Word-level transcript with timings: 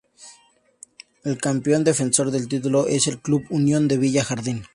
El 1.23 1.37
campeón 1.39 1.83
defensor 1.83 2.31
del 2.31 2.47
título 2.47 2.87
es 2.87 3.05
el 3.05 3.19
club 3.19 3.43
Unión 3.51 3.87
de 3.87 3.99
Villa 3.99 4.23
Jardín. 4.23 4.63